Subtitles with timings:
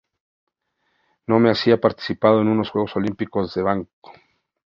[1.27, 4.11] No me hacía participando en unos Juegos Olímpicos de blanco".